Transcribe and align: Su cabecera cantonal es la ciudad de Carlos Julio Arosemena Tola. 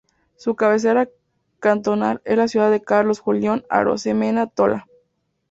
Su 0.35 0.55
cabecera 0.55 1.09
cantonal 1.59 2.23
es 2.25 2.35
la 2.35 2.47
ciudad 2.47 2.71
de 2.71 2.81
Carlos 2.81 3.19
Julio 3.19 3.63
Arosemena 3.69 4.47
Tola. 4.47 4.87